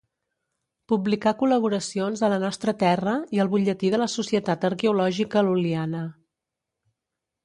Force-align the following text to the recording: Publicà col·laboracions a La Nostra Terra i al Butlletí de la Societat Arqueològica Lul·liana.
Publicà 0.91 1.33
col·laboracions 1.41 2.23
a 2.27 2.29
La 2.33 2.39
Nostra 2.43 2.73
Terra 2.83 3.13
i 3.37 3.41
al 3.43 3.51
Butlletí 3.51 3.91
de 3.97 3.99
la 4.05 4.07
Societat 4.13 4.65
Arqueològica 4.71 5.45
Lul·liana. 5.49 6.01